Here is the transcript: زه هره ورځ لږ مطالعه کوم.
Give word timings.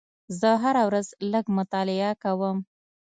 زه 0.39 0.49
هره 0.63 0.83
ورځ 0.89 1.07
لږ 1.31 1.45
مطالعه 1.57 2.11
کوم. 2.23 2.57